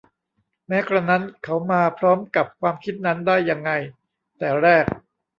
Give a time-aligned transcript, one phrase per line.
[0.67, 3.71] แม้กระนั้น เขามาพร้อมกับความคิดนั้นได้ยังไง
[4.37, 4.85] แต่แรก